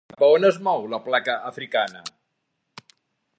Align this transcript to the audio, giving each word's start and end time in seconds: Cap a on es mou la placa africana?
Cap 0.11 0.23
a 0.27 0.27
on 0.35 0.45
es 0.47 0.55
mou 0.67 0.87
la 0.93 0.99
placa 1.09 1.35
africana? 1.51 2.03